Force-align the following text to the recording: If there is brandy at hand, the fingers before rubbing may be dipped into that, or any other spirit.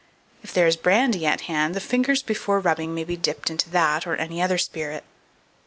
If 0.41 0.51
there 0.51 0.65
is 0.65 0.77
brandy 0.77 1.27
at 1.27 1.41
hand, 1.41 1.75
the 1.75 1.79
fingers 1.79 2.23
before 2.23 2.59
rubbing 2.59 2.95
may 2.95 3.03
be 3.03 3.15
dipped 3.15 3.51
into 3.51 3.69
that, 3.69 4.07
or 4.07 4.15
any 4.15 4.41
other 4.41 4.57
spirit. 4.57 5.03